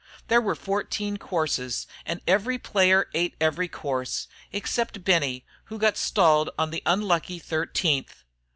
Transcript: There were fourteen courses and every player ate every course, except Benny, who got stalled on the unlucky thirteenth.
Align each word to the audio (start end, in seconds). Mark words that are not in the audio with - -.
There 0.29 0.41
were 0.41 0.55
fourteen 0.55 1.17
courses 1.17 1.85
and 2.07 2.21
every 2.25 2.57
player 2.57 3.07
ate 3.13 3.35
every 3.39 3.67
course, 3.67 4.27
except 4.51 5.03
Benny, 5.03 5.45
who 5.65 5.77
got 5.77 5.95
stalled 5.95 6.49
on 6.57 6.71
the 6.71 6.81
unlucky 6.87 7.37
thirteenth. 7.37 8.23